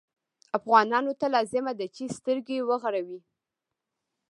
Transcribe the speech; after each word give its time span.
افغانانو 0.57 1.13
ته 1.19 1.25
لازمه 1.35 1.71
ده 1.79 1.85
چې 1.95 2.13
سترګې 2.17 2.57
وغړوي. 2.69 3.19